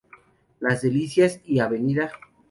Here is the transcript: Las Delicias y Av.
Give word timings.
Las 0.61 0.81
Delicias 0.81 1.41
y 1.45 1.59
Av. 1.59 1.71